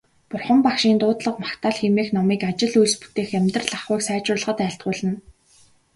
Бурхан 0.29 0.59
Багшийн 0.65 0.97
дуудлага 0.99 1.39
магтаал 1.43 1.75
хэмээх 1.79 2.09
номыг 2.17 2.41
ажил 2.49 2.73
үйлс 2.79 2.95
бүтээх, 3.01 3.29
амьдрал 3.39 3.71
ахуйг 3.77 4.01
сайжруулахад 4.05 4.59
айлтгуулна. 4.65 5.13